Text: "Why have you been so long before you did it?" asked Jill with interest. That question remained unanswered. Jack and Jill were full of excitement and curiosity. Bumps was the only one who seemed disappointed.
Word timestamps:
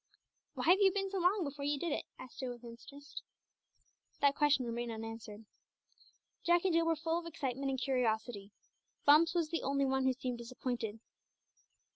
"Why 0.55 0.63
have 0.63 0.79
you 0.79 0.91
been 0.91 1.11
so 1.11 1.19
long 1.19 1.43
before 1.43 1.63
you 1.63 1.77
did 1.77 1.91
it?" 1.91 2.05
asked 2.17 2.39
Jill 2.39 2.53
with 2.53 2.63
interest. 2.63 3.21
That 4.19 4.33
question 4.35 4.65
remained 4.65 4.91
unanswered. 4.91 5.45
Jack 6.43 6.65
and 6.65 6.73
Jill 6.73 6.87
were 6.87 6.95
full 6.95 7.19
of 7.19 7.27
excitement 7.27 7.69
and 7.69 7.79
curiosity. 7.79 8.51
Bumps 9.05 9.35
was 9.35 9.49
the 9.49 9.61
only 9.61 9.85
one 9.85 10.05
who 10.05 10.13
seemed 10.13 10.39
disappointed. 10.39 11.01